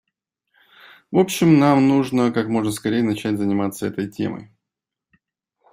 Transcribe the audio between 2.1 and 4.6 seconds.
как можно скорее начать заниматься этой темой.